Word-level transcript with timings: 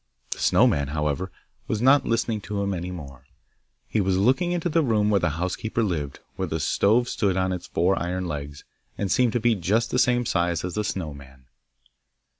The 0.31 0.39
Snow 0.39 0.65
man, 0.65 0.87
however, 0.87 1.31
was 1.67 1.79
not 1.79 2.07
listening 2.07 2.41
to 2.41 2.63
him 2.63 2.73
any 2.73 2.89
more; 2.89 3.27
he 3.87 4.01
was 4.01 4.17
looking 4.17 4.51
into 4.51 4.67
the 4.67 4.81
room 4.81 5.11
where 5.11 5.19
the 5.19 5.29
housekeeper 5.37 5.83
lived, 5.83 6.21
where 6.37 6.47
the 6.47 6.59
stove 6.59 7.07
stood 7.07 7.37
on 7.37 7.51
its 7.53 7.67
four 7.67 8.01
iron 8.01 8.27
legs, 8.27 8.63
and 8.97 9.11
seemed 9.11 9.33
to 9.33 9.39
be 9.39 9.53
just 9.53 9.91
the 9.91 9.99
same 9.99 10.25
size 10.25 10.65
as 10.65 10.73
the 10.73 10.83
Snow 10.83 11.13
man. 11.13 11.45